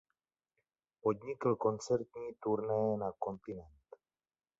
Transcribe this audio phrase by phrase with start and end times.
[1.01, 3.87] Podnikl koncertní turné na kontinent.